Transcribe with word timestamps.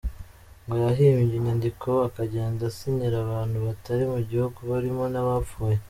Ngo 0.63 0.75
yahimbye 0.85 1.33
inyandiko 1.37 1.89
akagenda 2.07 2.61
asinyira 2.71 3.17
abantu 3.25 3.57
batari 3.65 4.03
mu 4.13 4.19
gihugu 4.29 4.59
barimo 4.69 5.03
n’abapfuye. 5.13 5.77